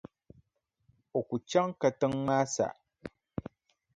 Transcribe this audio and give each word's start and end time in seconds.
O 1.17 1.19
ku 1.27 1.35
chaŋ 1.49 1.67
katiŋa 1.81 2.17
maa 2.27 2.45
sa. 2.53 2.67